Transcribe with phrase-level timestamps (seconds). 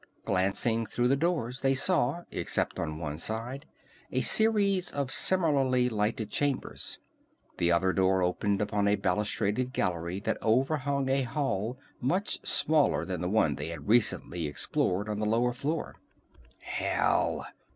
[0.25, 3.67] Glancing through the doors they saw, except on one side,
[4.11, 6.97] a series of similarly lighted chambers.
[7.57, 13.21] This other door opened upon a balustraded gallery that overhung a hall much smaller than
[13.21, 15.97] the one they had recently explored on the lower floor.
[16.61, 17.45] "Hell!"